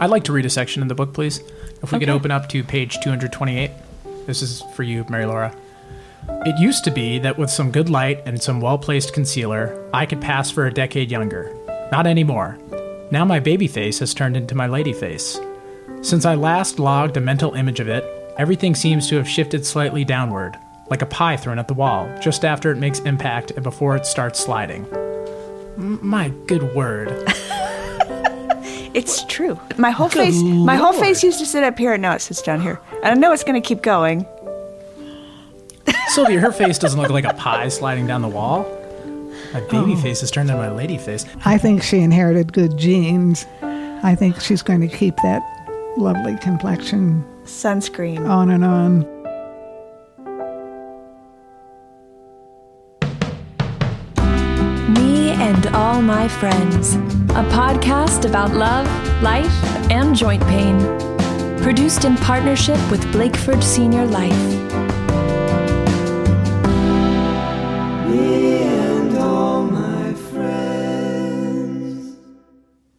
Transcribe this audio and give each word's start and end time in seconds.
I'd 0.00 0.08
like 0.08 0.24
to 0.24 0.32
read 0.32 0.46
a 0.46 0.50
section 0.50 0.80
in 0.80 0.88
the 0.88 0.94
book, 0.94 1.12
please. 1.12 1.42
If 1.82 1.92
we 1.92 1.98
could 1.98 2.08
open 2.08 2.30
up 2.30 2.48
to 2.48 2.64
page 2.64 3.00
228. 3.00 3.70
This 4.26 4.40
is 4.40 4.62
for 4.74 4.82
you, 4.82 5.04
Mary 5.10 5.26
Laura. 5.26 5.54
It 6.46 6.58
used 6.58 6.84
to 6.84 6.90
be 6.90 7.18
that 7.18 7.36
with 7.36 7.50
some 7.50 7.70
good 7.70 7.90
light 7.90 8.22
and 8.24 8.42
some 8.42 8.62
well 8.62 8.78
placed 8.78 9.12
concealer, 9.12 9.86
I 9.92 10.06
could 10.06 10.22
pass 10.22 10.50
for 10.50 10.66
a 10.66 10.72
decade 10.72 11.10
younger. 11.10 11.54
Not 11.92 12.06
anymore. 12.06 12.58
Now 13.10 13.26
my 13.26 13.40
baby 13.40 13.66
face 13.66 13.98
has 13.98 14.14
turned 14.14 14.38
into 14.38 14.54
my 14.54 14.66
lady 14.66 14.94
face. 14.94 15.38
Since 16.00 16.24
I 16.24 16.34
last 16.34 16.78
logged 16.78 17.18
a 17.18 17.20
mental 17.20 17.52
image 17.52 17.80
of 17.80 17.88
it, 17.88 18.04
everything 18.38 18.74
seems 18.74 19.06
to 19.08 19.16
have 19.16 19.28
shifted 19.28 19.66
slightly 19.66 20.04
downward, 20.04 20.56
like 20.88 21.02
a 21.02 21.06
pie 21.06 21.36
thrown 21.36 21.58
at 21.58 21.68
the 21.68 21.74
wall, 21.74 22.10
just 22.22 22.44
after 22.46 22.70
it 22.70 22.78
makes 22.78 23.00
impact 23.00 23.50
and 23.50 23.62
before 23.62 23.96
it 23.96 24.06
starts 24.06 24.40
sliding. 24.40 24.86
M- 25.76 25.98
my 26.00 26.30
good 26.46 26.74
word. 26.74 27.08
It's 28.94 29.24
true. 29.24 29.58
My 29.78 29.90
whole 29.90 30.08
Good 30.08 30.26
face, 30.26 30.42
my 30.42 30.76
whole 30.76 30.92
Lord. 30.92 31.04
face 31.04 31.22
used 31.22 31.38
to 31.38 31.46
sit 31.46 31.62
up 31.62 31.78
here, 31.78 31.92
and 31.92 32.02
now 32.02 32.14
it 32.14 32.20
sits 32.20 32.42
down 32.42 32.60
here. 32.60 32.80
And 33.02 33.06
I 33.06 33.14
know 33.14 33.32
it's 33.32 33.44
going 33.44 33.60
to 33.60 33.66
keep 33.66 33.82
going. 33.82 34.26
Sylvia, 36.08 36.40
her 36.40 36.50
face 36.52 36.78
doesn't 36.78 37.00
look 37.00 37.10
like 37.10 37.24
a 37.24 37.34
pie 37.34 37.68
sliding 37.68 38.06
down 38.06 38.22
the 38.22 38.28
wall. 38.28 38.64
My 39.54 39.60
baby 39.60 39.92
Oh. 39.92 39.96
face 39.96 40.20
has 40.20 40.30
turned 40.30 40.50
into 40.50 40.60
my 40.60 40.70
lady 40.70 40.98
face. 40.98 41.24
I 41.44 41.56
think 41.56 41.82
she 41.82 41.98
inherited 42.00 42.52
good 42.52 42.76
genes. 42.76 43.46
I 43.62 44.14
think 44.16 44.40
she's 44.40 44.62
going 44.62 44.80
to 44.80 44.88
keep 44.88 45.14
that 45.18 45.42
lovely 45.96 46.36
complexion 46.36 47.24
Sunscreen. 47.44 48.28
on 48.28 48.50
and 48.50 48.64
on. 48.64 49.06
Me 54.94 55.30
and 55.30 55.66
All 55.68 56.02
My 56.02 56.28
Friends, 56.28 56.96
a 57.30 57.44
podcast 57.44 58.24
about 58.28 58.52
love, 58.52 58.86
life, 59.22 59.52
and 59.90 60.14
joint 60.16 60.42
pain. 60.44 60.78
Produced 61.62 62.04
in 62.04 62.16
partnership 62.16 62.78
with 62.90 63.00
Blakeford 63.12 63.62
Senior 63.62 64.06
Life. 64.06 64.60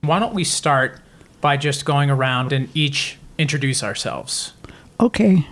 Why 0.02 0.20
don't 0.20 0.34
we 0.34 0.44
start 0.44 1.00
by 1.40 1.58
just 1.58 1.86
going 1.86 2.10
around 2.10 2.52
and 2.52 2.70
each 2.76 3.18
introduce 3.38 3.84
ourselves? 3.84 4.54
Okay, 5.00 5.48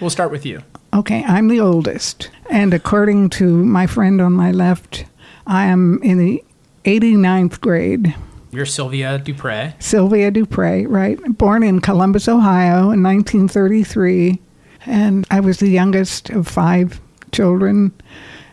We'll 0.00 0.10
start 0.10 0.30
with 0.30 0.46
you. 0.46 0.62
okay, 0.94 1.24
I'm 1.24 1.48
the 1.48 1.58
oldest. 1.60 2.30
And 2.50 2.72
according 2.72 3.30
to 3.30 3.64
my 3.64 3.86
friend 3.88 4.20
on 4.20 4.32
my 4.32 4.52
left, 4.52 5.04
I 5.46 5.64
am 5.66 6.00
in 6.04 6.18
the 6.18 6.44
89th 6.84 7.60
grade. 7.60 8.14
You're 8.50 8.66
Sylvia 8.66 9.18
Dupre. 9.18 9.74
Sylvia 9.78 10.30
Dupre, 10.30 10.86
right? 10.88 11.18
Born 11.36 11.62
in 11.62 11.80
Columbus, 11.80 12.28
Ohio 12.28 12.90
in 12.90 13.02
1933. 13.02 14.40
And 14.86 15.26
I 15.30 15.40
was 15.40 15.58
the 15.58 15.68
youngest 15.68 16.30
of 16.30 16.48
five 16.48 17.00
children. 17.30 17.92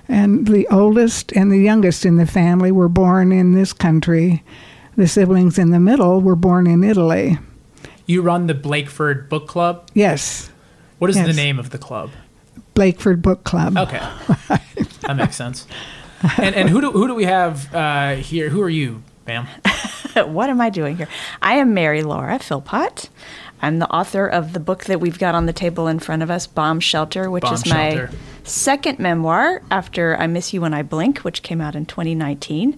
And 0.07 0.47
the 0.47 0.67
oldest 0.67 1.31
and 1.31 1.51
the 1.51 1.57
youngest 1.59 2.05
in 2.05 2.17
the 2.17 2.25
family 2.27 2.71
were 2.71 2.89
born 2.89 3.31
in 3.31 3.53
this 3.53 3.73
country. 3.73 4.43
The 4.97 5.07
siblings 5.07 5.57
in 5.57 5.71
the 5.71 5.79
middle 5.79 6.21
were 6.21 6.35
born 6.35 6.67
in 6.67 6.83
Italy. 6.83 7.37
You 8.05 8.21
run 8.21 8.47
the 8.47 8.53
Blakeford 8.53 9.29
Book 9.29 9.47
Club. 9.47 9.89
Yes, 9.93 10.51
What 10.99 11.09
is 11.09 11.15
the 11.15 11.33
name 11.33 11.57
of 11.57 11.71
the 11.71 11.77
club? 11.77 12.11
Blakeford 12.75 13.21
Book 13.21 13.43
Club. 13.43 13.77
Okay, 13.77 13.97
that 15.01 15.15
makes 15.15 15.35
sense. 15.35 15.65
And 16.37 16.53
and 16.55 16.69
who 16.69 16.81
do 16.81 16.91
who 16.91 17.07
do 17.07 17.15
we 17.15 17.25
have 17.25 17.73
uh, 17.73 18.15
here? 18.15 18.49
Who 18.49 18.61
are 18.61 18.69
you, 18.69 19.01
Bam? 19.25 19.47
what 20.33 20.49
am 20.49 20.61
I 20.61 20.69
doing 20.69 20.97
here? 20.97 21.07
I 21.41 21.55
am 21.55 21.73
Mary 21.73 22.03
Laura 22.03 22.39
Philpott. 22.39 23.09
I'm 23.61 23.79
the 23.79 23.89
author 23.89 24.27
of 24.27 24.53
the 24.53 24.59
book 24.59 24.85
that 24.85 24.99
we've 24.99 25.17
got 25.17 25.33
on 25.33 25.45
the 25.47 25.53
table 25.53 25.87
in 25.87 25.99
front 25.99 26.21
of 26.21 26.29
us, 26.29 26.45
Bomb 26.45 26.79
Shelter, 26.79 27.31
which 27.31 27.43
Bomb 27.43 27.53
is 27.55 27.65
my 27.65 27.95
Shelter. 27.95 28.11
second 28.43 28.99
memoir 28.99 29.61
after 29.71 30.15
I 30.17 30.27
Miss 30.27 30.53
You 30.53 30.61
When 30.61 30.73
I 30.73 30.83
Blink, 30.83 31.19
which 31.19 31.41
came 31.41 31.61
out 31.61 31.75
in 31.75 31.85
2019. 31.85 32.77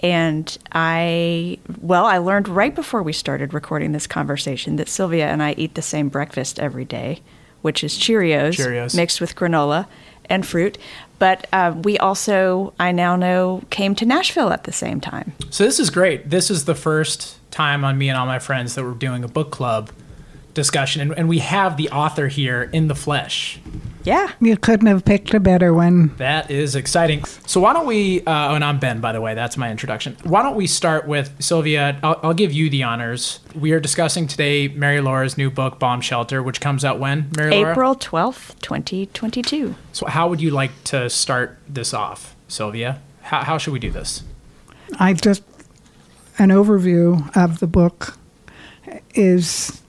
And 0.00 0.58
I, 0.72 1.58
well, 1.80 2.06
I 2.06 2.18
learned 2.18 2.48
right 2.48 2.74
before 2.74 3.02
we 3.02 3.12
started 3.12 3.54
recording 3.54 3.92
this 3.92 4.06
conversation 4.06 4.76
that 4.76 4.88
Sylvia 4.88 5.28
and 5.28 5.42
I 5.42 5.52
eat 5.56 5.74
the 5.74 5.82
same 5.82 6.08
breakfast 6.08 6.58
every 6.58 6.84
day, 6.84 7.22
which 7.62 7.84
is 7.84 7.94
Cheerios, 7.94 8.52
Cheerios. 8.54 8.96
mixed 8.96 9.20
with 9.20 9.34
granola 9.36 9.86
and 10.28 10.46
fruit. 10.46 10.78
But 11.18 11.46
uh, 11.52 11.74
we 11.82 11.96
also, 11.98 12.74
I 12.78 12.92
now 12.92 13.16
know, 13.16 13.62
came 13.70 13.94
to 13.96 14.04
Nashville 14.04 14.52
at 14.52 14.64
the 14.64 14.72
same 14.72 15.00
time. 15.00 15.32
So 15.50 15.64
this 15.64 15.78
is 15.78 15.90
great. 15.90 16.30
This 16.30 16.50
is 16.50 16.64
the 16.64 16.74
first 16.74 17.38
time 17.50 17.84
on 17.84 17.96
me 17.96 18.08
and 18.08 18.18
all 18.18 18.26
my 18.26 18.40
friends 18.40 18.74
that 18.74 18.84
we're 18.84 18.92
doing 18.94 19.24
a 19.24 19.28
book 19.28 19.50
club 19.50 19.90
discussion, 20.54 21.02
and, 21.02 21.12
and 21.18 21.28
we 21.28 21.38
have 21.40 21.76
the 21.76 21.90
author 21.90 22.28
here 22.28 22.68
in 22.72 22.88
the 22.88 22.94
flesh. 22.94 23.60
Yeah. 24.04 24.30
You 24.40 24.56
couldn't 24.56 24.86
have 24.86 25.04
picked 25.04 25.32
a 25.34 25.40
better 25.40 25.72
one. 25.72 26.14
That 26.16 26.50
is 26.50 26.76
exciting. 26.76 27.24
So 27.46 27.60
why 27.60 27.72
don't 27.72 27.86
we? 27.86 28.20
Uh, 28.20 28.50
oh, 28.50 28.54
and 28.54 28.64
I'm 28.64 28.78
Ben, 28.78 29.00
by 29.00 29.12
the 29.12 29.20
way. 29.20 29.34
That's 29.34 29.56
my 29.56 29.70
introduction. 29.70 30.16
Why 30.24 30.42
don't 30.42 30.56
we 30.56 30.66
start 30.66 31.08
with 31.08 31.34
Sylvia? 31.42 31.98
I'll, 32.02 32.20
I'll 32.22 32.34
give 32.34 32.52
you 32.52 32.68
the 32.68 32.82
honors. 32.82 33.40
We 33.54 33.72
are 33.72 33.80
discussing 33.80 34.26
today 34.26 34.68
Mary 34.68 35.00
Laura's 35.00 35.38
new 35.38 35.50
book, 35.50 35.78
Bomb 35.78 36.02
Shelter, 36.02 36.42
which 36.42 36.60
comes 36.60 36.84
out 36.84 36.98
when 36.98 37.30
Mary 37.36 37.50
Laura. 37.50 37.72
April 37.72 37.94
12th, 37.94 38.60
2022. 38.60 39.74
So 39.92 40.06
how 40.06 40.28
would 40.28 40.40
you 40.40 40.50
like 40.50 40.84
to 40.84 41.08
start 41.08 41.58
this 41.68 41.94
off, 41.94 42.36
Sylvia? 42.46 43.00
How, 43.22 43.42
how 43.42 43.58
should 43.58 43.72
we 43.72 43.78
do 43.78 43.90
this? 43.90 44.22
I 44.98 45.14
just 45.14 45.42
an 46.38 46.50
overview 46.50 47.34
of 47.36 47.60
the 47.60 47.66
book 47.66 48.18
is 49.14 49.80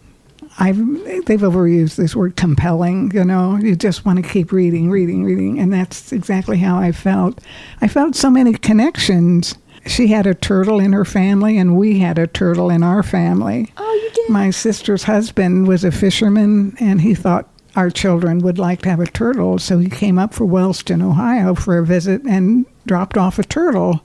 I've 0.58 0.78
they've 1.26 1.42
overused 1.42 1.96
this 1.96 2.16
word 2.16 2.36
compelling, 2.36 3.12
you 3.14 3.26
know. 3.26 3.58
You 3.58 3.76
just 3.76 4.06
want 4.06 4.24
to 4.24 4.30
keep 4.30 4.52
reading, 4.52 4.90
reading, 4.90 5.24
reading, 5.24 5.60
and 5.60 5.74
that's 5.74 6.12
exactly 6.12 6.58
how 6.58 6.78
I 6.78 6.92
felt. 6.92 7.40
I 7.82 7.88
felt 7.88 8.16
so 8.16 8.30
many 8.30 8.54
connections. 8.54 9.56
She 9.86 10.08
had 10.08 10.26
a 10.26 10.34
turtle 10.34 10.80
in 10.80 10.94
her 10.94 11.06
family 11.06 11.58
and 11.58 11.76
we 11.76 12.00
had 12.00 12.18
a 12.18 12.26
turtle 12.26 12.72
in 12.72 12.82
our 12.82 13.04
family. 13.04 13.72
Oh, 13.78 14.02
you 14.04 14.12
did? 14.12 14.30
My 14.32 14.50
sister's 14.50 15.04
husband 15.04 15.68
was 15.68 15.84
a 15.84 15.92
fisherman 15.92 16.76
and 16.80 17.02
he 17.02 17.14
thought 17.14 17.48
our 17.76 17.90
children 17.90 18.40
would 18.40 18.58
like 18.58 18.82
to 18.84 18.90
have 18.90 19.02
a 19.02 19.06
turtle, 19.06 19.60
so 19.60 19.78
he 19.78 19.90
came 19.90 20.18
up 20.18 20.34
for 20.34 20.46
Wellston, 20.46 21.02
Ohio 21.02 21.54
for 21.54 21.78
a 21.78 21.86
visit 21.86 22.22
and 22.24 22.66
dropped 22.86 23.18
off 23.18 23.38
a 23.38 23.44
turtle. 23.44 24.02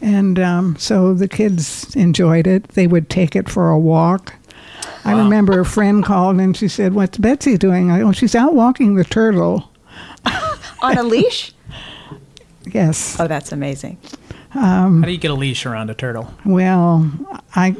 And 0.00 0.38
um, 0.38 0.76
so 0.76 1.14
the 1.14 1.28
kids 1.28 1.94
enjoyed 1.96 2.46
it. 2.46 2.68
They 2.68 2.86
would 2.86 3.08
take 3.08 3.34
it 3.34 3.48
for 3.48 3.70
a 3.70 3.78
walk. 3.78 4.34
I 5.06 5.16
remember 5.18 5.60
a 5.60 5.64
friend 5.64 6.04
called 6.04 6.38
and 6.40 6.56
she 6.56 6.68
said, 6.68 6.94
What's 6.94 7.16
Betsy 7.18 7.56
doing? 7.56 7.90
I 7.90 8.00
go, 8.00 8.12
She's 8.12 8.34
out 8.34 8.54
walking 8.54 8.96
the 8.96 9.04
turtle. 9.04 9.70
On 10.82 10.98
a 10.98 11.02
leash? 11.02 11.52
Yes. 12.66 13.18
Oh, 13.20 13.28
that's 13.28 13.52
amazing. 13.52 13.98
How 14.50 14.88
do 14.88 15.10
you 15.10 15.18
get 15.18 15.30
a 15.30 15.34
leash 15.34 15.66
around 15.66 15.90
a 15.90 15.94
turtle? 15.94 16.32
Well, 16.44 17.10
I, 17.54 17.74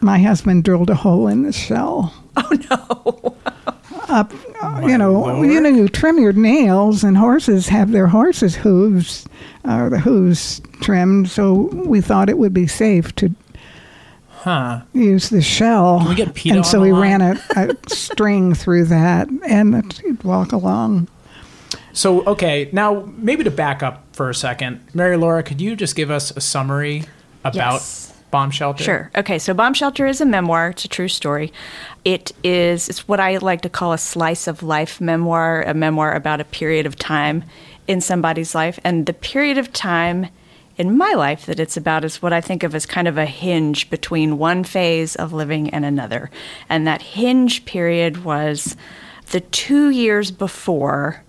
my 0.00 0.18
husband 0.18 0.64
drilled 0.64 0.90
a 0.90 0.94
hole 0.94 1.26
in 1.28 1.42
the 1.42 1.52
shell. 1.52 2.14
Oh, 2.36 2.50
no. 2.68 3.36
Up, 4.08 4.32
uh, 4.60 4.82
you 4.84 4.98
know, 4.98 5.12
Lord. 5.12 5.48
you 5.48 5.60
know, 5.60 5.68
you 5.68 5.88
trim 5.88 6.18
your 6.18 6.32
nails, 6.32 7.04
and 7.04 7.16
horses 7.16 7.68
have 7.68 7.92
their 7.92 8.08
horses' 8.08 8.56
hooves, 8.56 9.24
or 9.64 9.88
the 9.88 10.00
hooves 10.00 10.60
trimmed. 10.80 11.30
So 11.30 11.54
we 11.86 12.00
thought 12.00 12.28
it 12.28 12.38
would 12.38 12.52
be 12.52 12.66
safe 12.66 13.14
to 13.16 13.32
Huh? 14.44 14.82
use 14.92 15.30
the 15.30 15.40
shell. 15.40 16.00
Can 16.00 16.08
we 16.10 16.14
get 16.14 16.34
PETA 16.34 16.56
and 16.56 16.66
so 16.66 16.76
on 16.76 16.82
we 16.82 16.90
the 16.90 17.00
ran 17.00 17.22
a, 17.22 17.40
a 17.56 17.76
string 17.88 18.52
through 18.52 18.84
that, 18.86 19.26
and 19.46 19.90
she'd 19.94 20.22
walk 20.22 20.52
along. 20.52 21.08
So 21.94 22.22
okay, 22.26 22.68
now 22.70 23.08
maybe 23.16 23.42
to 23.44 23.50
back 23.50 23.82
up 23.82 24.04
for 24.12 24.28
a 24.28 24.34
second, 24.34 24.86
Mary 24.92 25.16
Laura, 25.16 25.42
could 25.42 25.62
you 25.62 25.74
just 25.74 25.96
give 25.96 26.10
us 26.10 26.30
a 26.36 26.42
summary 26.42 27.04
about 27.42 27.74
Yes. 27.74 28.12
Bomb 28.30 28.50
Shelter? 28.50 28.84
Sure. 28.84 29.10
Okay, 29.16 29.38
so 29.38 29.54
Bomb 29.54 29.72
Shelter 29.72 30.06
is 30.06 30.20
a 30.20 30.26
memoir. 30.26 30.68
It's 30.68 30.84
a 30.84 30.88
true 30.88 31.08
story. 31.08 31.50
It 32.04 32.32
is 32.44 32.90
it's 32.90 33.08
what 33.08 33.20
I 33.20 33.38
like 33.38 33.62
to 33.62 33.70
call 33.70 33.94
a 33.94 33.98
slice 33.98 34.46
of 34.46 34.62
life 34.62 35.00
memoir, 35.00 35.62
a 35.62 35.72
memoir 35.72 36.12
about 36.14 36.42
a 36.42 36.44
period 36.44 36.84
of 36.84 36.96
time 36.96 37.44
in 37.88 38.02
somebody's 38.02 38.54
life. 38.54 38.78
And 38.84 39.06
the 39.06 39.14
period 39.14 39.56
of 39.56 39.72
time 39.72 40.28
in 40.76 40.96
my 40.96 41.12
life 41.12 41.46
that 41.46 41.60
it's 41.60 41.76
about 41.76 42.04
is 42.04 42.20
what 42.22 42.32
I 42.32 42.40
think 42.40 42.62
of 42.62 42.74
as 42.74 42.86
kind 42.86 43.08
of 43.08 43.18
a 43.18 43.26
hinge 43.26 43.90
between 43.90 44.38
one 44.38 44.64
phase 44.64 45.16
of 45.16 45.32
living 45.32 45.70
and 45.70 45.84
another. 45.84 46.30
And 46.68 46.86
that 46.86 47.02
hinge 47.02 47.64
period 47.64 48.24
was 48.24 48.76
the 49.30 49.40
two 49.40 49.90
years 49.90 50.30
before 50.30 51.23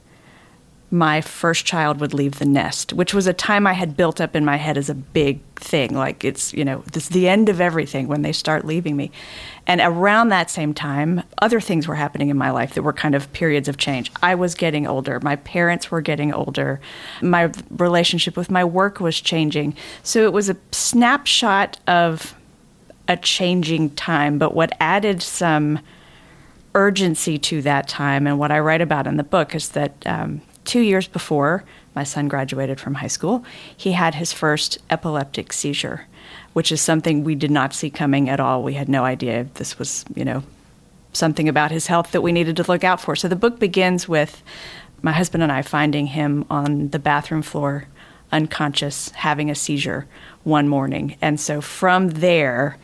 my 0.91 1.19
first 1.19 1.65
child 1.65 1.99
would 1.99 2.13
leave 2.13 2.37
the 2.37 2.45
nest, 2.45 2.93
which 2.93 3.13
was 3.13 3.25
a 3.27 3.33
time 3.33 3.65
I 3.65 3.73
had 3.73 3.97
built 3.97 4.21
up 4.21 4.35
in 4.35 4.45
my 4.45 4.55
head 4.55 4.77
as 4.77 4.89
a 4.89 4.95
big 4.95 5.41
thing. 5.55 5.95
Like 5.95 6.23
it's, 6.23 6.53
you 6.53 6.63
know, 6.63 6.83
this 6.93 7.09
the 7.09 7.27
end 7.27 7.49
of 7.49 7.59
everything 7.59 8.07
when 8.07 8.21
they 8.21 8.31
start 8.31 8.65
leaving 8.65 8.95
me. 8.95 9.11
And 9.65 9.81
around 9.81 10.29
that 10.29 10.51
same 10.51 10.73
time, 10.73 11.23
other 11.39 11.59
things 11.59 11.87
were 11.87 11.95
happening 11.95 12.29
in 12.29 12.37
my 12.37 12.51
life 12.51 12.75
that 12.75 12.83
were 12.83 12.93
kind 12.93 13.15
of 13.15 13.31
periods 13.33 13.67
of 13.67 13.77
change. 13.77 14.11
I 14.21 14.35
was 14.35 14.53
getting 14.53 14.85
older. 14.85 15.19
My 15.21 15.37
parents 15.37 15.89
were 15.89 16.01
getting 16.01 16.33
older. 16.33 16.79
My 17.21 17.51
relationship 17.71 18.37
with 18.37 18.51
my 18.51 18.63
work 18.63 18.99
was 18.99 19.19
changing. 19.19 19.75
So 20.03 20.23
it 20.23 20.33
was 20.33 20.49
a 20.49 20.57
snapshot 20.71 21.79
of 21.87 22.35
a 23.07 23.17
changing 23.17 23.91
time, 23.91 24.37
but 24.37 24.53
what 24.53 24.71
added 24.79 25.21
some 25.21 25.79
urgency 26.73 27.37
to 27.37 27.61
that 27.61 27.87
time, 27.87 28.27
and 28.27 28.37
what 28.37 28.51
I 28.51 28.59
write 28.59 28.81
about 28.81 29.07
in 29.07 29.17
the 29.17 29.23
book, 29.23 29.55
is 29.55 29.69
that 29.69 29.95
um, 30.05 30.41
two 30.65 30.81
years 30.81 31.07
before 31.07 31.63
my 31.95 32.03
son 32.03 32.27
graduated 32.27 32.79
from 32.79 32.95
high 32.95 33.07
school, 33.07 33.45
he 33.75 33.94
had 33.94 34.15
his 34.15 34.33
first 34.33 34.79
epileptic 34.89 35.53
seizure, 35.53 36.07
which 36.53 36.71
is 36.71 36.81
something 36.81 37.23
we 37.23 37.35
did 37.35 37.51
not 37.51 37.73
see 37.73 37.89
coming 37.89 38.29
at 38.29 38.39
all. 38.39 38.63
We 38.63 38.73
had 38.73 38.89
no 38.89 39.06
idea 39.06 39.47
this 39.53 39.79
was, 39.79 40.03
you 40.13 40.25
know, 40.25 40.44
something 41.13 41.47
about 41.47 41.71
his 41.71 41.88
health 41.88 42.12
that 42.12 42.21
we 42.21 42.31
needed 42.31 42.57
to 42.57 42.69
look 42.69 42.83
out 42.83 43.00
for. 43.00 43.15
So 43.15 43.27
the 43.27 43.35
book 43.35 43.59
begins 43.59 44.07
with 44.07 44.44
my 45.01 45.12
husband 45.12 45.44
and 45.44 45.51
I 45.51 45.62
finding 45.62 46.07
him 46.07 46.45
on 46.50 46.89
the 46.89 47.00
bathroom 47.00 47.41
floor, 47.41 47.85
unconscious, 48.31 49.09
having 49.11 49.50
a 49.50 49.56
seizure 49.56 50.07
one 50.44 50.68
morning. 50.68 51.15
And 51.21 51.39
so 51.39 51.61
from 51.61 52.09
there, 52.09 52.77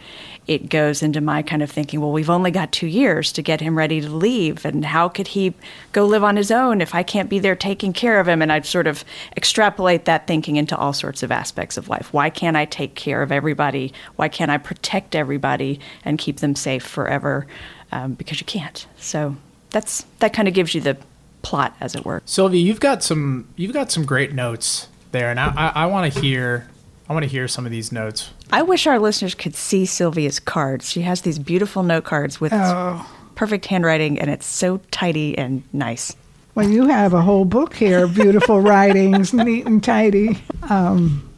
it 0.51 0.69
goes 0.69 1.01
into 1.01 1.21
my 1.21 1.41
kind 1.41 1.63
of 1.63 1.71
thinking, 1.71 2.01
well, 2.01 2.11
we've 2.11 2.29
only 2.29 2.51
got 2.51 2.73
two 2.73 2.87
years 2.87 3.31
to 3.31 3.41
get 3.41 3.61
him 3.61 3.77
ready 3.77 4.01
to 4.01 4.09
leave. 4.09 4.65
And 4.65 4.83
how 4.83 5.07
could 5.07 5.29
he 5.29 5.53
go 5.93 6.05
live 6.05 6.25
on 6.25 6.35
his 6.35 6.51
own 6.51 6.81
if 6.81 6.93
I 6.93 7.03
can't 7.03 7.29
be 7.29 7.39
there 7.39 7.55
taking 7.55 7.93
care 7.93 8.19
of 8.19 8.27
him? 8.27 8.41
And 8.41 8.51
I'd 8.51 8.65
sort 8.65 8.85
of 8.85 9.05
extrapolate 9.37 10.03
that 10.05 10.27
thinking 10.27 10.57
into 10.57 10.75
all 10.75 10.91
sorts 10.91 11.23
of 11.23 11.31
aspects 11.31 11.77
of 11.77 11.87
life. 11.87 12.11
Why 12.11 12.29
can't 12.29 12.57
I 12.57 12.65
take 12.65 12.95
care 12.95 13.21
of 13.21 13.31
everybody? 13.31 13.93
Why 14.17 14.27
can't 14.27 14.51
I 14.51 14.57
protect 14.57 15.15
everybody 15.15 15.79
and 16.03 16.19
keep 16.19 16.41
them 16.41 16.55
safe 16.55 16.83
forever? 16.83 17.47
Um, 17.93 18.13
because 18.13 18.41
you 18.41 18.45
can't. 18.45 18.85
So 18.97 19.37
that's 19.69 20.03
that 20.19 20.33
kind 20.33 20.49
of 20.49 20.53
gives 20.53 20.75
you 20.75 20.81
the 20.81 20.97
plot, 21.43 21.75
as 21.79 21.95
it 21.95 22.05
were. 22.05 22.21
Sylvia, 22.25 22.61
you've 22.61 22.79
got 22.81 23.03
some 23.03 23.47
you've 23.55 23.73
got 23.73 23.89
some 23.89 24.05
great 24.05 24.33
notes 24.33 24.89
there, 25.11 25.29
and 25.29 25.39
I, 25.39 25.53
I, 25.55 25.67
I 25.83 25.85
want 25.85 26.13
to 26.13 26.19
hear 26.19 26.69
I 27.11 27.13
want 27.13 27.25
to 27.25 27.29
hear 27.29 27.49
some 27.49 27.65
of 27.65 27.73
these 27.73 27.91
notes. 27.91 28.29
I 28.53 28.61
wish 28.61 28.87
our 28.87 28.97
listeners 28.97 29.35
could 29.35 29.53
see 29.53 29.85
Sylvia's 29.85 30.39
cards. 30.39 30.89
She 30.89 31.01
has 31.01 31.23
these 31.23 31.39
beautiful 31.39 31.83
note 31.83 32.05
cards 32.05 32.39
with 32.39 32.53
Oh. 32.53 33.05
perfect 33.35 33.65
handwriting, 33.65 34.17
and 34.17 34.29
it's 34.31 34.45
so 34.45 34.79
tidy 34.91 35.37
and 35.37 35.61
nice. 35.73 36.15
Well, 36.55 36.69
you 36.69 36.87
have 36.87 37.13
a 37.13 37.19
whole 37.21 37.43
book 37.43 37.73
here 37.73 38.05
of 38.05 38.15
beautiful 38.15 38.61
writings, 38.71 39.33
neat 39.33 39.65
and 39.65 39.83
tidy. 39.83 40.41
Um, 40.69 41.29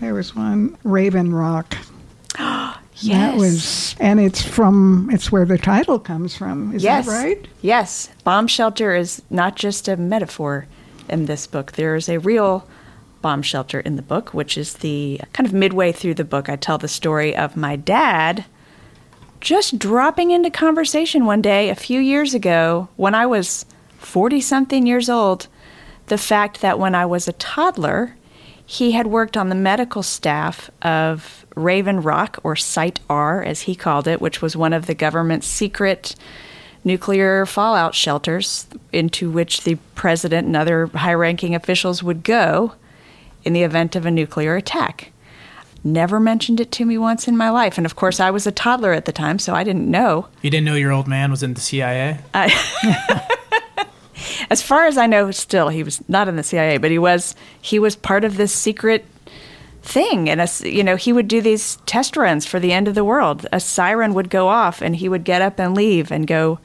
there 0.00 0.14
was 0.14 0.34
one, 0.34 0.78
Raven 0.82 1.30
Rock. 1.34 1.76
That 3.04 3.34
was, 3.36 3.96
and 3.98 4.18
it's 4.20 4.42
from, 4.42 5.10
it's 5.12 5.30
where 5.32 5.44
the 5.44 5.58
title 5.58 5.98
comes 5.98 6.36
from. 6.36 6.72
Is 6.74 6.84
yes, 6.84 7.04
that 7.06 7.12
right? 7.12 7.48
Yes, 7.60 8.08
bomb 8.24 8.46
shelter 8.46 8.94
is 8.94 9.20
not 9.28 9.56
just 9.56 9.88
a 9.88 9.96
metaphor 9.96 10.66
in 11.08 11.26
this 11.26 11.46
book. 11.48 11.72
There 11.72 11.96
is 11.96 12.08
a 12.08 12.18
real 12.18 12.64
bomb 13.22 13.42
shelter 13.42 13.80
in 13.80 13.96
the 13.96 14.02
book, 14.02 14.34
which 14.34 14.58
is 14.58 14.74
the 14.74 15.20
kind 15.32 15.46
of 15.46 15.54
midway 15.54 15.92
through 15.92 16.14
the 16.14 16.24
book. 16.24 16.48
I 16.48 16.56
tell 16.56 16.78
the 16.78 16.88
story 16.88 17.34
of 17.34 17.56
my 17.56 17.76
dad 17.76 18.44
just 19.40 19.78
dropping 19.78 20.30
into 20.30 20.50
conversation 20.50 21.24
one 21.24 21.42
day 21.42 21.68
a 21.68 21.74
few 21.74 22.00
years 22.00 22.34
ago 22.34 22.88
when 22.96 23.14
I 23.14 23.26
was 23.26 23.66
40 23.98 24.40
something 24.40 24.86
years 24.86 25.08
old. 25.08 25.48
The 26.06 26.18
fact 26.18 26.60
that 26.60 26.78
when 26.78 26.94
I 26.94 27.06
was 27.06 27.26
a 27.26 27.32
toddler, 27.32 28.16
he 28.64 28.92
had 28.92 29.06
worked 29.06 29.36
on 29.36 29.48
the 29.48 29.54
medical 29.54 30.02
staff 30.02 30.70
of 30.82 31.44
Raven 31.54 32.00
Rock, 32.00 32.38
or 32.42 32.56
Site 32.56 33.00
R, 33.10 33.42
as 33.42 33.62
he 33.62 33.74
called 33.74 34.06
it, 34.08 34.20
which 34.20 34.40
was 34.40 34.56
one 34.56 34.72
of 34.72 34.86
the 34.86 34.94
government's 34.94 35.46
secret 35.46 36.14
nuclear 36.84 37.46
fallout 37.46 37.94
shelters 37.94 38.66
into 38.92 39.30
which 39.30 39.62
the 39.62 39.76
president 39.94 40.46
and 40.46 40.56
other 40.56 40.86
high 40.86 41.14
ranking 41.14 41.54
officials 41.54 42.02
would 42.02 42.24
go 42.24 42.72
in 43.44 43.52
the 43.52 43.62
event 43.62 43.96
of 43.96 44.06
a 44.06 44.10
nuclear 44.10 44.56
attack. 44.56 45.12
Never 45.84 46.20
mentioned 46.20 46.60
it 46.60 46.70
to 46.72 46.84
me 46.84 46.96
once 46.96 47.26
in 47.26 47.36
my 47.36 47.50
life. 47.50 47.76
And 47.76 47.84
of 47.84 47.96
course, 47.96 48.20
I 48.20 48.30
was 48.30 48.46
a 48.46 48.52
toddler 48.52 48.92
at 48.92 49.04
the 49.04 49.12
time, 49.12 49.38
so 49.38 49.54
I 49.54 49.64
didn't 49.64 49.90
know. 49.90 50.28
You 50.40 50.50
didn't 50.50 50.66
know 50.66 50.76
your 50.76 50.92
old 50.92 51.08
man 51.08 51.30
was 51.30 51.42
in 51.42 51.54
the 51.54 51.60
CIA? 51.60 52.20
I, 52.34 53.28
As 54.50 54.62
far 54.62 54.86
as 54.86 54.96
I 54.96 55.06
know, 55.06 55.30
still 55.30 55.68
he 55.68 55.82
was 55.82 56.06
not 56.08 56.28
in 56.28 56.36
the 56.36 56.42
CIA, 56.42 56.78
but 56.78 56.90
he 56.90 56.98
was 56.98 57.34
he 57.60 57.78
was 57.78 57.96
part 57.96 58.24
of 58.24 58.36
this 58.36 58.52
secret 58.52 59.04
thing. 59.82 60.28
And 60.30 60.40
a, 60.40 60.48
you 60.62 60.84
know, 60.84 60.96
he 60.96 61.12
would 61.12 61.26
do 61.26 61.40
these 61.40 61.76
test 61.86 62.16
runs 62.16 62.46
for 62.46 62.60
the 62.60 62.72
end 62.72 62.86
of 62.86 62.94
the 62.94 63.04
world. 63.04 63.46
A 63.52 63.58
siren 63.58 64.14
would 64.14 64.30
go 64.30 64.48
off, 64.48 64.80
and 64.82 64.94
he 64.96 65.08
would 65.08 65.24
get 65.24 65.42
up 65.42 65.58
and 65.58 65.74
leave 65.74 66.12
and 66.12 66.26
go 66.26 66.58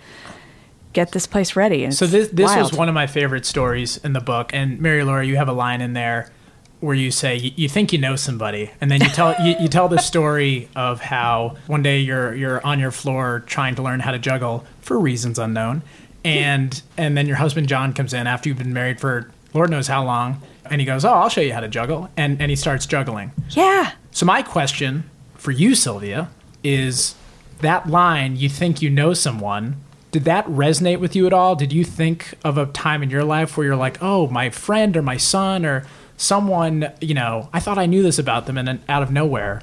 get 0.94 1.12
this 1.12 1.28
place 1.28 1.56
ready. 1.56 1.84
And 1.84 1.94
So 1.94 2.08
this 2.08 2.30
this 2.30 2.56
was 2.56 2.74
one 2.74 2.90
of 2.90 2.94
my 2.94 3.08
favorite 3.08 3.46
stories 3.46 3.98
in 3.98 4.14
the 4.14 4.22
book. 4.22 4.52
And 4.54 4.80
Mary 4.80 5.04
Laura, 5.04 5.26
you 5.26 5.38
have 5.38 5.48
a 5.50 5.54
line 5.54 5.82
in 5.82 5.94
there 5.94 6.32
where 6.80 6.96
you 6.96 7.10
say 7.12 7.36
you, 7.36 7.52
you 7.56 7.70
think 7.70 7.92
you 7.92 8.00
know 8.00 8.16
somebody, 8.16 8.72
and 8.80 8.92
then 8.92 9.02
you 9.02 9.10
tell 9.10 9.36
you, 9.44 9.56
you 9.60 9.68
tell 9.68 9.88
the 9.88 10.00
story 10.00 10.70
of 10.76 11.02
how 11.02 11.58
one 11.68 11.84
day 11.84 12.00
you're 12.00 12.36
you're 12.36 12.66
on 12.66 12.80
your 12.80 12.92
floor 12.92 13.44
trying 13.48 13.76
to 13.76 13.82
learn 13.82 14.00
how 14.00 14.12
to 14.12 14.20
juggle 14.20 14.66
for 14.82 15.00
reasons 15.00 15.40
unknown, 15.40 15.82
and 16.24 16.82
and 16.98 17.18
then 17.18 17.28
your 17.28 17.38
husband 17.38 17.68
John 17.68 17.94
comes 17.94 18.14
in 18.14 18.28
after 18.28 18.50
you've 18.50 18.58
been 18.58 18.74
married 18.74 19.00
for 19.00 19.32
Lord 19.54 19.70
knows 19.70 19.88
how 19.88 20.04
long, 20.04 20.42
and 20.70 20.80
he 20.80 20.86
goes, 20.86 21.04
"Oh, 21.04 21.14
I'll 21.14 21.30
show 21.30 21.42
you 21.42 21.54
how 21.54 21.62
to 21.62 21.68
juggle," 21.68 22.10
and 22.16 22.40
and 22.42 22.50
he 22.50 22.56
starts 22.56 22.86
juggling. 22.86 23.32
Yeah. 23.50 23.94
So 24.12 24.26
my 24.26 24.42
question 24.42 25.10
for 25.36 25.52
you, 25.52 25.74
Sylvia, 25.76 26.30
is 26.64 27.16
that 27.62 27.90
line 27.90 28.36
you 28.36 28.50
think 28.50 28.82
you 28.82 28.90
know 28.90 29.14
someone, 29.14 29.78
did 30.12 30.26
that 30.26 30.46
resonate 30.48 31.00
with 31.00 31.16
you 31.16 31.26
at 31.26 31.34
all? 31.34 31.56
Did 31.56 31.74
you 31.74 31.84
think 31.84 32.36
of 32.44 32.58
a 32.58 32.68
time 32.68 33.02
in 33.02 33.10
your 33.10 33.24
life 33.24 33.58
where 33.58 33.66
you're 33.66 33.76
like, 33.76 33.98
"Oh, 34.02 34.28
my 34.28 34.50
friend 34.52 34.96
or 34.96 35.02
my 35.02 35.18
son 35.18 35.66
or 35.66 35.86
someone, 36.18 36.92
you 37.00 37.14
know, 37.14 37.50
I 37.54 37.60
thought 37.60 37.78
I 37.78 37.86
knew 37.86 38.04
this 38.04 38.20
about 38.20 38.46
them 38.46 38.58
and 38.58 38.68
then 38.68 38.84
out 38.90 39.04
of 39.04 39.12
nowhere." 39.12 39.62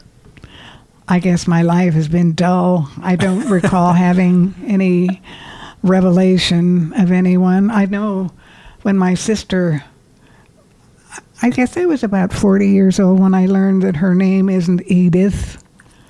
I 1.07 1.19
guess 1.19 1.47
my 1.47 1.61
life 1.63 1.93
has 1.95 2.09
been 2.09 2.33
dull. 2.33 2.89
I 3.03 3.17
don't 3.17 3.49
recall 3.51 3.93
having 3.93 4.55
any 4.67 5.21
revelation 5.83 6.93
of 6.95 7.13
anyone. 7.13 7.71
I 7.71 7.85
know 7.85 8.31
when 8.83 8.97
my 8.97 9.15
sister, 9.15 9.85
I 11.43 11.51
guess 11.51 11.77
I 11.77 11.85
was 11.85 12.03
about 12.03 12.33
40 12.33 12.69
years 12.69 12.99
old 12.99 13.21
when 13.21 13.35
I 13.35 13.47
learned 13.47 13.83
that 13.83 13.97
her 13.97 14.15
name 14.15 14.49
isn't 14.49 14.83
Edith. 14.87 15.63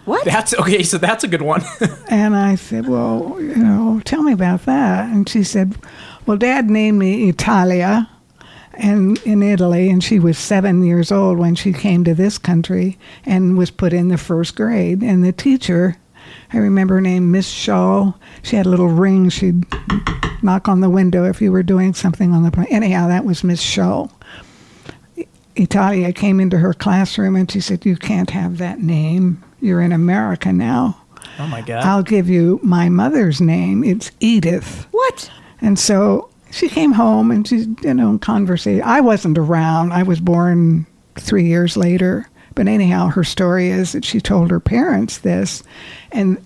What? 0.05 0.25
That's 0.25 0.55
okay, 0.55 0.83
so 0.83 0.99
that's 0.99 1.25
a 1.25 1.29
good 1.29 1.43
one. 1.43 1.63
And 2.09 2.37
I 2.37 2.55
said, 2.55 2.87
Well, 2.87 3.37
you 3.41 3.57
know, 3.57 4.01
tell 4.05 4.23
me 4.23 4.33
about 4.33 4.67
that. 4.67 5.09
And 5.09 5.29
she 5.29 5.43
said, 5.43 5.75
Well, 6.27 6.37
Dad 6.37 6.71
named 6.71 6.99
me 6.99 7.29
Italia 7.29 8.09
and 8.79 9.19
in 9.25 9.43
Italy, 9.43 9.89
and 9.91 10.03
she 10.03 10.19
was 10.19 10.39
seven 10.39 10.83
years 10.85 11.13
old 11.13 11.39
when 11.39 11.55
she 11.55 11.73
came 11.73 12.05
to 12.05 12.15
this 12.15 12.39
country 12.39 12.99
and 13.25 13.57
was 13.57 13.71
put 13.71 13.93
in 13.93 14.09
the 14.09 14.19
first 14.19 14.57
grade. 14.57 15.03
And 15.03 15.25
the 15.25 15.33
teacher, 15.33 15.97
I 16.53 16.59
remember 16.59 16.95
her 16.95 17.01
name 17.01 17.31
Miss 17.31 17.49
Shaw. 17.49 18.13
She 18.43 18.57
had 18.57 18.67
a 18.67 18.71
little 18.71 18.89
ring. 18.89 19.29
She'd 19.29 19.65
knock 20.43 20.69
on 20.69 20.81
the 20.81 20.91
window 20.91 21.25
if 21.25 21.41
you 21.41 21.51
were 21.53 21.63
doing 21.63 21.95
something 21.95 22.33
on 22.33 22.43
the 22.43 22.51
plane. 22.51 22.69
Anyhow, 22.71 23.09
that 23.09 23.25
was 23.25 23.45
Miss 23.45 23.61
Shaw. 23.61 24.09
Italia 25.57 26.13
came 26.13 26.41
into 26.41 26.59
her 26.59 26.75
classroom 26.75 27.37
and 27.37 27.51
she 27.51 27.61
said, 27.61 27.87
You 27.87 27.97
can't 27.97 28.31
have 28.31 28.59
that 28.59 28.81
name. 28.81 29.43
You're 29.61 29.81
in 29.81 29.93
America 29.93 30.53
now. 30.53 31.01
oh 31.39 31.47
my 31.47 31.63
god. 31.63 31.85
I'll 31.85 32.03
give 32.03 32.29
you 32.29 32.61
my 32.63 32.89
mother's 32.89 33.41
name. 33.41 33.85
It's 33.85 34.11
Edith. 34.21 34.87
What? 34.91 35.31
And 35.61 35.79
so 35.79 36.29
she 36.55 36.69
came 36.69 36.93
home 36.93 37.33
and 37.33 37.47
she, 37.47 37.67
you 37.83 37.95
know, 37.95 38.17
conversation. 38.19 38.83
I 38.85 39.01
wasn't 39.01 39.39
around. 39.39 39.93
I 39.93 40.05
was 40.05 40.21
born 40.21 40.87
three 41.17 41.47
years 41.47 41.77
later. 41.77 42.29
But 42.55 42.69
anyhow, 42.69 43.09
her 43.09 43.25
story 43.25 43.71
is 43.71 43.93
that 43.93 44.05
she 44.05 44.21
told 44.21 44.53
her 44.53 44.61
parents 44.61 45.19
this. 45.19 45.65
And 46.13 46.39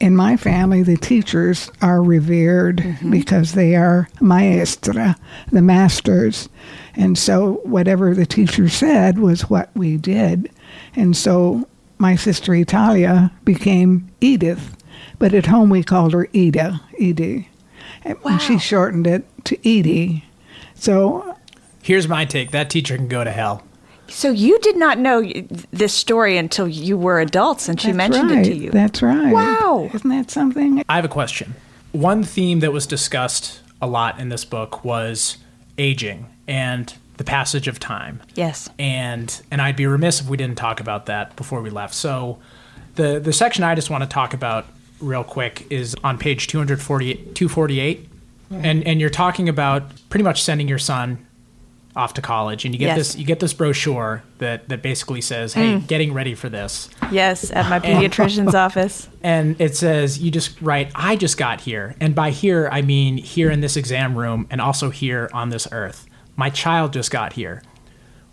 in 0.00 0.14
my 0.14 0.36
family, 0.36 0.82
the 0.82 0.98
teachers 0.98 1.70
are 1.80 2.02
revered 2.02 2.78
mm-hmm. 2.78 3.10
because 3.10 3.52
they 3.52 3.74
are 3.74 4.10
maestra, 4.20 5.16
the 5.50 5.62
masters. 5.62 6.50
And 6.94 7.16
so 7.16 7.62
whatever 7.64 8.14
the 8.14 8.26
teacher 8.26 8.68
said 8.68 9.18
was 9.18 9.48
what 9.48 9.70
we 9.74 9.96
did. 9.96 10.50
And 10.94 11.16
so 11.16 11.66
my 11.96 12.16
sister 12.16 12.54
Italia 12.54 13.32
became 13.46 14.10
Edith, 14.20 14.76
but 15.18 15.32
at 15.32 15.46
home 15.46 15.70
we 15.70 15.82
called 15.82 16.12
her 16.12 16.28
Ida, 16.34 16.82
Edie. 17.00 17.48
And 18.04 18.16
Wow. 18.22 18.38
she 18.38 18.58
shortened 18.58 19.06
it 19.06 19.24
to 19.44 19.56
Edie. 19.60 20.24
So 20.74 21.36
Here's 21.82 22.08
my 22.08 22.24
take. 22.24 22.50
That 22.50 22.68
teacher 22.68 22.96
can 22.96 23.08
go 23.08 23.22
to 23.24 23.30
hell. 23.30 23.62
So 24.08 24.30
you 24.30 24.58
did 24.60 24.76
not 24.76 24.98
know 24.98 25.22
this 25.72 25.92
story 25.92 26.36
until 26.36 26.66
you 26.68 26.96
were 26.96 27.20
adults, 27.20 27.68
and 27.68 27.80
she 27.80 27.88
that's 27.88 27.96
mentioned 27.96 28.30
right. 28.30 28.46
it 28.46 28.50
to 28.50 28.56
you. 28.56 28.70
That's 28.70 29.02
right. 29.02 29.32
Wow. 29.32 29.90
Isn't 29.92 30.10
that 30.10 30.30
something? 30.30 30.82
I 30.88 30.96
have 30.96 31.04
a 31.04 31.08
question. 31.08 31.54
One 31.92 32.22
theme 32.22 32.60
that 32.60 32.72
was 32.72 32.86
discussed 32.86 33.60
a 33.80 33.86
lot 33.86 34.18
in 34.20 34.28
this 34.28 34.44
book 34.44 34.84
was 34.84 35.38
aging 35.78 36.26
and 36.46 36.92
the 37.16 37.24
passage 37.24 37.66
of 37.66 37.78
time. 37.80 38.20
yes. 38.34 38.68
and 38.78 39.40
and 39.50 39.60
I'd 39.62 39.76
be 39.76 39.86
remiss 39.86 40.20
if 40.20 40.28
we 40.28 40.36
didn't 40.36 40.58
talk 40.58 40.80
about 40.80 41.06
that 41.06 41.34
before 41.36 41.60
we 41.62 41.70
left. 41.70 41.94
So, 41.94 42.38
the 42.96 43.18
the 43.18 43.32
section 43.32 43.64
I 43.64 43.74
just 43.74 43.90
want 43.90 44.02
to 44.04 44.08
talk 44.08 44.34
about 44.34 44.66
real 45.00 45.24
quick 45.24 45.66
is 45.70 45.94
on 46.02 46.18
page 46.18 46.46
248, 46.46 47.34
248 47.34 48.08
mm-hmm. 48.08 48.64
and 48.64 48.86
and 48.86 49.00
you're 49.00 49.10
talking 49.10 49.48
about 49.48 49.84
pretty 50.08 50.24
much 50.24 50.42
sending 50.42 50.68
your 50.68 50.78
son 50.78 51.26
off 51.96 52.12
to 52.12 52.20
college, 52.20 52.66
and 52.66 52.74
you 52.74 52.78
get 52.78 52.88
Yes. 52.88 52.98
this 52.98 53.16
you 53.16 53.24
get 53.24 53.40
this 53.40 53.54
brochure 53.54 54.22
that 54.38 54.68
that 54.68 54.82
basically 54.82 55.22
says, 55.22 55.54
"Hey, 55.54 55.74
mm. 55.74 55.86
getting 55.86 56.12
ready 56.12 56.34
for 56.34 56.50
this," 56.50 56.90
Yes, 57.10 57.50
at 57.50 57.70
my 57.70 57.80
pediatrician's 57.88 58.54
office. 58.66 59.08
and 59.22 59.58
it 59.58 59.74
says 59.74 60.18
you 60.18 60.30
just 60.30 60.60
write, 60.60 60.90
"I 60.94 61.16
just 61.16 61.38
got 61.38 61.62
here," 61.62 61.96
and 61.98 62.14
by 62.14 62.30
here 62.30 62.68
I 62.70 62.82
mean 62.82 63.16
here 63.16 63.50
in 63.50 63.60
this 63.62 63.76
exam 63.76 64.16
room, 64.16 64.46
and 64.50 64.60
also 64.60 64.90
here 64.90 65.30
on 65.32 65.48
this 65.48 65.66
earth. 65.72 66.06
My 66.36 66.50
child 66.50 66.92
just 66.92 67.10
got 67.10 67.32
here. 67.32 67.62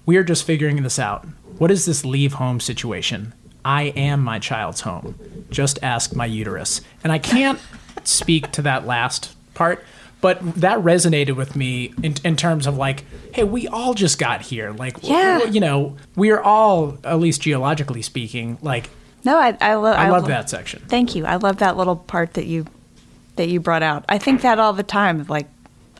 We 0.06 0.18
are 0.18 0.26
just 0.26 0.44
figuring 0.44 0.84
this 0.84 1.00
out. 1.00 1.26
What 1.58 1.72
is 1.72 1.86
this 1.86 2.04
leave 2.04 2.34
home 2.34 2.60
situation? 2.60 3.34
I 3.64 3.84
am 3.96 4.20
my 4.22 4.40
child's 4.40 4.82
home. 4.82 5.16
Just 5.54 5.80
ask 5.82 6.16
my 6.16 6.26
uterus. 6.26 6.82
And 7.04 7.14
I 7.14 7.20
can't 7.20 7.60
speak 8.04 8.52
to 8.52 8.62
that 8.64 8.86
last 8.86 9.34
part, 9.54 9.84
but 10.20 10.40
that 10.56 10.80
resonated 10.80 11.36
with 11.36 11.56
me 11.56 11.94
in, 12.04 12.16
in 12.26 12.36
terms 12.36 12.68
of 12.68 12.76
like, 12.78 13.06
hey, 13.34 13.44
we 13.44 13.68
all 13.68 13.94
just 13.94 14.18
got 14.20 14.42
here. 14.42 14.72
Like, 14.72 14.98
Yeah. 15.02 15.44
you 15.46 15.60
know, 15.62 15.96
we 16.16 16.32
are 16.32 16.42
all, 16.42 16.98
at 17.04 17.20
least 17.20 17.42
geologically 17.42 18.02
speaking, 18.02 18.58
like, 18.62 18.90
No, 19.24 19.38
I 19.38 19.56
I, 19.62 19.76
lo- 19.76 19.92
I 19.92 20.10
love 20.10 20.24
lo- 20.24 20.30
that 20.30 20.50
section. 20.50 20.82
Thank 20.88 21.16
you. 21.16 21.26
I 21.26 21.36
love 21.38 21.58
that 21.58 21.78
little 21.78 21.96
part 21.96 22.34
that 22.34 22.46
you 22.46 22.66
that 23.36 23.48
you 23.50 23.60
brought 23.60 23.82
out. 23.84 24.06
I 24.10 24.18
think 24.20 24.42
that 24.42 24.60
all 24.60 24.74
the 24.74 24.84
time. 24.84 25.26
Like, 25.28 25.48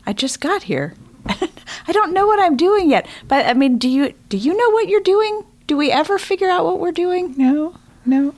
I 0.06 0.12
just 0.12 0.40
got 0.40 0.62
here. 0.64 0.94
I 1.26 1.92
don't 1.92 2.12
know 2.12 2.26
what 2.26 2.38
I'm 2.38 2.56
doing 2.56 2.90
yet. 2.90 3.06
But 3.28 3.46
I 3.46 3.54
mean, 3.54 3.78
do 3.78 3.88
you 3.88 4.12
do 4.28 4.36
you 4.36 4.56
know 4.56 4.70
what 4.70 4.88
you're 4.88 5.00
doing? 5.00 5.44
Do 5.66 5.76
we 5.76 5.90
ever 5.90 6.18
figure 6.18 6.48
out 6.50 6.64
what 6.64 6.78
we're 6.78 6.92
doing? 6.92 7.34
No, 7.38 7.76
no. 8.04 8.34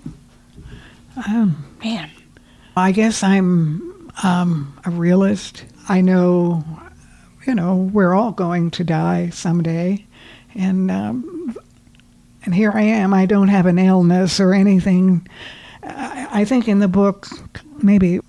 Man, 1.17 2.11
I 2.77 2.93
guess 2.93 3.23
I'm 3.23 4.11
um, 4.23 4.79
a 4.85 4.91
realist. 4.91 5.65
I 5.89 6.01
know, 6.03 6.63
you 7.47 7.55
know, 7.55 7.77
we're 7.77 8.13
all 8.15 8.33
going 8.33 8.71
to 8.73 8.85
die 8.85 9.31
someday, 9.31 10.05
and 10.55 10.91
um, 10.91 11.57
and 12.45 12.55
here 12.55 12.71
I 12.73 12.83
am. 12.83 13.15
I 13.15 13.25
don't 13.27 13.49
have 13.49 13.67
an 13.67 13.79
illness 13.79 14.41
or 14.41 14.53
anything. 14.53 15.27
I, 15.83 16.29
I 16.41 16.45
think 16.45 16.69
in 16.69 16.81
the 16.81 16.89
book, 16.89 17.29
maybe 17.83 18.21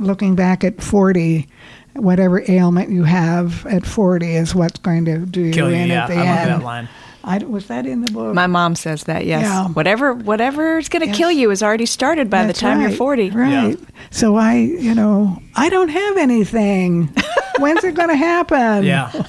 looking 0.00 0.34
back 0.34 0.64
at 0.64 0.82
forty, 0.82 1.48
whatever 1.94 2.42
ailment 2.50 2.90
you 2.90 3.04
have 3.04 3.64
at 3.66 3.86
forty 3.86 4.34
is 4.34 4.54
what's 4.54 4.80
going 4.80 5.04
to 5.04 5.18
do 5.18 5.40
you 5.40 5.52
Kill 5.52 5.70
you, 5.70 5.76
in 5.76 5.88
yeah. 5.88 6.04
at 6.04 6.08
the 6.08 6.14
I 6.14 6.18
love 6.18 6.38
end. 6.38 6.50
that 6.50 6.62
line. 6.64 6.88
I, 7.24 7.38
was 7.38 7.66
that 7.68 7.86
in 7.86 8.02
the 8.02 8.12
book? 8.12 8.34
my 8.34 8.46
mom 8.46 8.74
says 8.76 9.04
that. 9.04 9.24
Yes. 9.26 9.42
Yeah. 9.44 9.68
Whatever 9.68 10.12
whatever 10.14 10.78
is 10.78 10.88
going 10.88 11.00
to 11.02 11.08
Yes. 11.08 11.16
kill 11.16 11.32
you 11.32 11.50
is 11.50 11.62
already 11.62 11.86
started 11.86 12.28
by 12.30 12.44
That's 12.44 12.58
the 12.58 12.66
time 12.66 12.80
you're 12.80 12.90
40. 12.90 13.30
Right. 13.30 13.78
So 14.10 14.36
I, 14.36 14.56
you 14.56 14.94
know, 14.94 15.40
I 15.56 15.68
don't 15.70 15.88
have 15.88 16.16
anything. 16.18 17.08
When's 17.58 17.82
it 17.84 17.94
going 17.94 18.10
to 18.10 18.16
happen? 18.16 18.84
Yeah. 18.84 19.10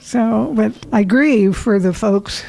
So, 0.00 0.52
but 0.54 0.72
I 0.92 1.02
grieve 1.02 1.56
for 1.56 1.78
the 1.78 1.94
folks 1.94 2.44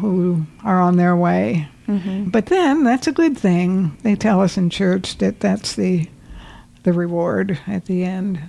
who 0.00 0.44
are 0.64 0.80
on 0.80 0.96
their 0.96 1.16
way. 1.16 1.68
Mm-hmm. 1.88 2.30
But 2.30 2.46
then 2.46 2.82
that's 2.84 3.06
a 3.06 3.12
good 3.12 3.38
thing. 3.38 3.96
They 4.02 4.16
tell 4.16 4.40
us 4.42 4.58
in 4.58 4.70
church 4.70 5.16
that 5.18 5.38
that's 5.40 5.76
the 5.76 6.08
the 6.82 6.92
reward 6.92 7.58
at 7.66 7.84
the 7.86 8.04
end. 8.04 8.40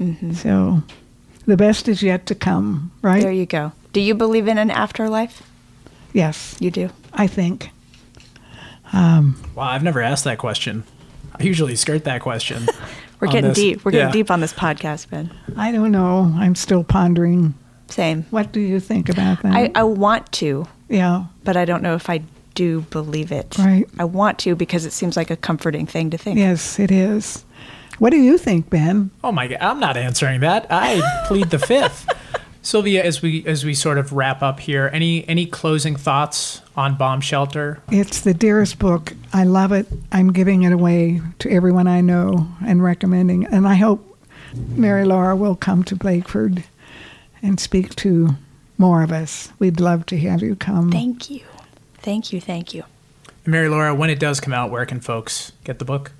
Mm-hmm. 0.00 0.32
So, 0.32 0.82
the 1.46 1.56
best 1.56 1.88
is 1.88 2.02
yet 2.02 2.24
to 2.26 2.34
come, 2.36 2.92
right? 3.02 3.20
There 3.22 3.32
you 3.32 3.46
go. 3.46 3.72
Do 3.98 4.02
you 4.04 4.14
believe 4.14 4.46
in 4.46 4.58
an 4.58 4.70
afterlife? 4.70 5.42
yes, 6.12 6.56
You 6.60 6.70
do. 6.70 6.88
I 7.12 7.26
think. 7.26 7.70
Um, 8.92 9.42
wow, 9.56 9.64
I've 9.64 9.82
never 9.82 10.00
asked 10.00 10.22
that 10.22 10.38
question. 10.38 10.84
I 11.34 11.42
usually 11.42 11.74
skirt 11.74 12.04
that 12.04 12.20
question. 12.20 12.68
We're 13.18 13.26
getting 13.26 13.48
this. 13.48 13.58
deep. 13.58 13.84
We're 13.84 13.90
getting 13.90 14.06
Yeah. 14.06 14.12
deep 14.12 14.30
on 14.30 14.38
this 14.38 14.52
podcast, 14.52 15.10
Ben. 15.10 15.32
I 15.56 15.72
don't 15.72 15.90
know. 15.90 16.32
I'm 16.36 16.54
still 16.54 16.84
pondering. 16.84 17.54
Same. 17.88 18.22
What 18.30 18.52
do 18.52 18.60
you 18.60 18.78
think 18.78 19.08
about 19.08 19.42
that? 19.42 19.52
I, 19.52 19.72
I 19.74 19.82
want 19.82 20.30
to, 20.34 20.68
yeah. 20.88 21.24
but 21.42 21.56
I 21.56 21.64
don't 21.64 21.82
know 21.82 21.96
if 21.96 22.08
I 22.08 22.22
do 22.54 22.82
believe 22.82 23.32
it. 23.32 23.56
Right. 23.58 23.88
I 23.98 24.04
want 24.04 24.38
to 24.40 24.54
because 24.54 24.86
it 24.86 24.92
seems 24.92 25.16
like 25.16 25.32
a 25.32 25.36
comforting 25.36 25.86
thing 25.88 26.10
to 26.10 26.18
think. 26.18 26.38
Yes, 26.38 26.78
it 26.78 26.92
is. 26.92 27.44
What 27.98 28.10
do 28.10 28.16
you 28.16 28.38
think, 28.38 28.70
Ben? 28.70 29.10
Oh 29.24 29.32
my 29.32 29.48
god, 29.48 29.58
I'm 29.60 29.80
not 29.80 29.96
answering 29.96 30.38
that. 30.42 30.68
I 30.70 31.02
plead 31.26 31.50
the 31.50 31.58
fifth. 31.58 32.07
Sylvia, 32.68 33.02
as 33.02 33.22
we 33.22 33.46
as 33.46 33.64
we 33.64 33.72
sort 33.72 33.96
of 33.96 34.12
wrap 34.12 34.42
up 34.42 34.60
here, 34.60 34.90
any 34.92 35.26
any 35.26 35.46
closing 35.46 35.96
thoughts 35.96 36.60
on 36.76 36.96
bomb 36.96 37.22
shelter? 37.22 37.80
It's 37.90 38.20
the 38.20 38.34
dearest 38.34 38.78
book. 38.78 39.14
I 39.32 39.44
love 39.44 39.72
it. 39.72 39.86
I'm 40.12 40.34
giving 40.34 40.64
it 40.64 40.72
away 40.74 41.22
to 41.38 41.50
everyone 41.50 41.86
I 41.86 42.02
know 42.02 42.46
and 42.62 42.84
recommending. 42.84 43.46
And 43.46 43.66
I 43.66 43.76
hope 43.76 44.18
Mary 44.54 45.06
Laura 45.06 45.34
will 45.34 45.56
come 45.56 45.82
to 45.84 45.96
Blakeford 45.96 46.62
and 47.40 47.58
speak 47.58 47.94
to 47.96 48.36
more 48.76 49.02
of 49.02 49.12
us. 49.12 49.50
We'd 49.58 49.80
love 49.80 50.04
to 50.04 50.18
have 50.18 50.42
you 50.42 50.54
come. 50.54 50.92
Thank 50.92 51.30
you. 51.30 51.46
Thank 52.02 52.34
you. 52.34 52.40
Thank 52.42 52.74
you. 52.74 52.84
Mary 53.46 53.70
Laura, 53.70 53.94
when 53.94 54.10
it 54.10 54.20
does 54.20 54.40
come 54.40 54.52
out, 54.52 54.70
where 54.70 54.84
can 54.84 55.00
folks 55.00 55.52
get 55.64 55.78
the 55.78 55.86
book? 55.86 56.12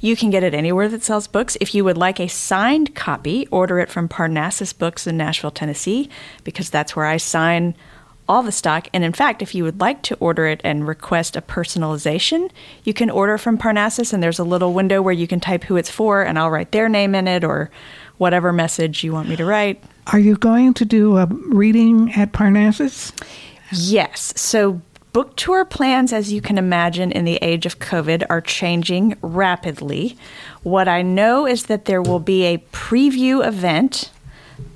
You 0.00 0.16
can 0.16 0.30
get 0.30 0.42
it 0.42 0.54
anywhere 0.54 0.88
that 0.88 1.02
sells 1.02 1.26
books. 1.26 1.56
If 1.60 1.74
you 1.74 1.84
would 1.84 1.96
like 1.96 2.20
a 2.20 2.28
signed 2.28 2.94
copy, 2.94 3.46
order 3.48 3.78
it 3.78 3.90
from 3.90 4.08
Parnassus 4.08 4.72
Books 4.72 5.06
in 5.06 5.16
Nashville, 5.16 5.50
Tennessee, 5.50 6.08
because 6.44 6.70
that's 6.70 6.96
where 6.96 7.06
I 7.06 7.16
sign 7.16 7.74
all 8.28 8.42
the 8.42 8.52
stock. 8.52 8.88
And 8.92 9.04
in 9.04 9.12
fact, 9.12 9.42
if 9.42 9.54
you 9.54 9.64
would 9.64 9.80
like 9.80 10.02
to 10.02 10.16
order 10.16 10.46
it 10.46 10.60
and 10.64 10.86
request 10.86 11.36
a 11.36 11.42
personalization, 11.42 12.50
you 12.84 12.94
can 12.94 13.10
order 13.10 13.36
from 13.38 13.58
Parnassus, 13.58 14.12
and 14.12 14.22
there's 14.22 14.38
a 14.38 14.44
little 14.44 14.72
window 14.72 15.02
where 15.02 15.12
you 15.12 15.26
can 15.26 15.40
type 15.40 15.64
who 15.64 15.76
it's 15.76 15.90
for, 15.90 16.22
and 16.22 16.38
I'll 16.38 16.50
write 16.50 16.72
their 16.72 16.88
name 16.88 17.14
in 17.14 17.28
it 17.28 17.44
or 17.44 17.70
whatever 18.18 18.52
message 18.52 19.02
you 19.02 19.12
want 19.12 19.28
me 19.28 19.36
to 19.36 19.44
write. 19.44 19.82
Are 20.08 20.18
you 20.18 20.36
going 20.36 20.74
to 20.74 20.84
do 20.84 21.16
a 21.16 21.26
reading 21.26 22.12
at 22.12 22.32
Parnassus? 22.32 23.12
Yes. 23.72 24.32
So, 24.36 24.80
book 25.12 25.36
tour 25.36 25.64
plans, 25.64 26.12
as 26.12 26.32
you 26.32 26.40
can 26.40 26.58
imagine, 26.58 27.12
in 27.12 27.24
the 27.24 27.36
age 27.36 27.66
of 27.66 27.78
COVID, 27.78 28.24
are 28.30 28.40
changing 28.40 29.16
rapidly. 29.22 30.16
What 30.62 30.88
I 30.88 31.02
know 31.02 31.46
is 31.46 31.66
that 31.66 31.84
there 31.84 32.02
will 32.02 32.18
be 32.18 32.44
a 32.44 32.58
preview 32.72 33.46
event 33.46 34.10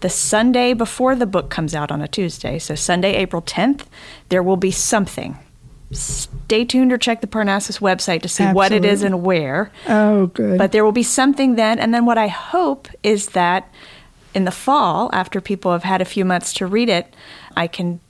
the 0.00 0.09
Sunday 0.11 0.75
before 0.75 1.14
the 1.14 1.26
book 1.26 1.49
comes 1.49 1.75
out 1.75 1.90
on 1.90 2.02
a 2.02 2.09
Tuesday. 2.09 2.59
So, 2.59 2.75
Sunday, 2.75 3.14
April 3.14 3.43
10th, 3.43 3.87
there 4.28 4.43
will 4.43 4.57
be 4.57 4.71
something. 4.71 5.38
Stay 5.93 6.64
tuned 6.64 6.93
or 6.93 6.99
check 6.99 7.21
the 7.21 7.26
Parnassus 7.26 7.78
website 7.78 8.23
to 8.23 8.28
see 8.28 8.45
what 8.45 8.73
it 8.73 8.85
is 8.85 9.02
and 9.02 9.23
where. 9.23 9.71
Oh, 9.88 10.26
good. 10.26 10.59
But 10.59 10.73
there 10.73 10.85
will 10.85 10.93
be 10.93 11.05
something 11.05 11.55
then. 11.55 11.78
And 11.78 11.95
then 11.95 12.05
what 12.05 12.19
I 12.19 12.26
hope 12.26 12.88
is 13.02 13.28
that 13.28 13.73
in 14.35 14.45
the 14.45 14.50
fall, 14.50 15.09
after 15.12 15.40
people 15.40 15.73
have 15.73 15.85
had 15.85 16.02
a 16.02 16.05
few 16.05 16.25
months 16.25 16.52
to 16.55 16.66
read 16.66 16.88
it, 16.88 17.14
I 17.57 17.69
can. 17.69 18.00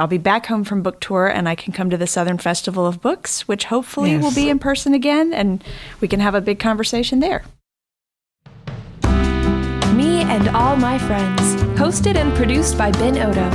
I'll 0.00 0.06
be 0.06 0.16
back 0.16 0.46
home 0.46 0.64
from 0.64 0.82
book 0.82 0.98
tour 1.00 1.26
and 1.26 1.46
I 1.46 1.54
can 1.54 1.74
come 1.74 1.90
to 1.90 1.98
the 1.98 2.06
Southern 2.06 2.38
Festival 2.38 2.86
of 2.86 3.02
Books, 3.02 3.46
which 3.46 3.66
hopefully 3.66 4.16
will 4.16 4.34
be 4.34 4.48
in 4.48 4.58
person 4.58 4.94
again 4.94 5.34
and 5.34 5.62
we 6.00 6.08
can 6.08 6.20
have 6.20 6.34
a 6.34 6.40
big 6.40 6.58
conversation 6.58 7.20
there. 7.20 7.44
Me 9.94 10.22
and 10.22 10.48
All 10.56 10.76
My 10.76 10.98
Friends, 10.98 11.42
hosted 11.78 12.16
and 12.16 12.34
produced 12.34 12.78
by 12.78 12.90
Ben 12.92 13.18
Oddo. 13.18 13.50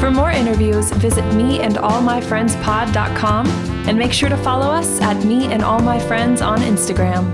For 0.00 0.10
more 0.10 0.30
interviews, 0.30 0.90
visit 0.92 1.24
meandallmyfriendspod.com 1.24 3.46
and 3.86 3.98
make 3.98 4.14
sure 4.14 4.30
to 4.30 4.38
follow 4.38 4.70
us 4.70 5.02
at 5.02 5.22
Me 5.26 5.52
and 5.52 5.62
All 5.62 5.80
My 5.80 5.98
Friends 5.98 6.40
on 6.40 6.60
Instagram. 6.60 7.30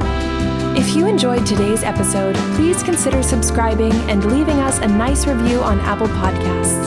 If 0.76 0.96
you 0.96 1.06
enjoyed 1.06 1.46
today's 1.46 1.84
episode, 1.84 2.34
please 2.56 2.82
consider 2.82 3.22
subscribing 3.22 3.92
and 4.10 4.24
leaving 4.24 4.58
us 4.58 4.80
a 4.80 4.88
nice 4.88 5.28
review 5.28 5.60
on 5.60 5.78
Apple 5.80 6.08
Podcasts. 6.08 6.79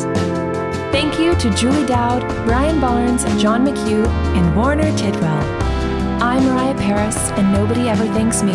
Thank 1.14 1.26
you 1.26 1.52
to 1.52 1.56
Julie 1.56 1.86
Dowd, 1.86 2.28
Brian 2.44 2.82
Barnes, 2.82 3.24
John 3.40 3.64
McHugh, 3.64 4.08
and 4.36 4.56
Warner 4.56 4.92
Tidwell. 4.98 5.44
I'm 6.20 6.44
Mariah 6.44 6.74
Paris, 6.74 7.16
and 7.34 7.54
nobody 7.54 7.88
ever 7.88 8.08
thanks 8.08 8.42
me. 8.42 8.54